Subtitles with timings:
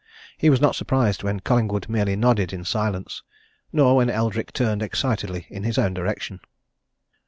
[0.35, 3.21] He was not surprised when Collingwood merely nodded in silence
[3.71, 6.39] nor when Eldrick turned excitedly in his own direction.